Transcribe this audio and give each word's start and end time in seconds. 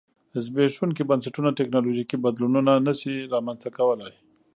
زبېښونکي 0.45 1.03
بنسټونه 1.09 1.49
ټکنالوژیکي 1.59 2.17
بدلونونه 2.25 2.71
نه 2.87 2.93
شي 2.99 3.13
رامنځته 3.33 3.69
کولای 3.77 4.13